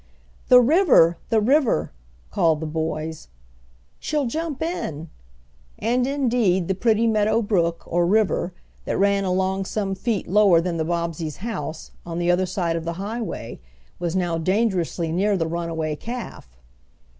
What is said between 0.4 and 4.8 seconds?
"The river! The river!" called the boys "She'll jump